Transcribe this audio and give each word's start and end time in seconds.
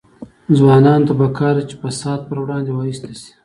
ځوانانو 0.57 1.05
ته 1.07 1.13
پکار 1.19 1.53
ده 1.57 1.63
چې، 1.69 1.75
فساد 1.81 2.19
پر 2.27 2.37
وړاندې 2.41 2.71
وایسته 2.73 3.07
شي. 3.19 3.31